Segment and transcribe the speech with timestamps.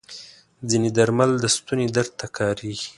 [0.69, 2.89] ځینې درمل د ستوني درد ته کارېږي.